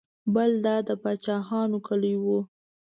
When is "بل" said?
0.33-0.51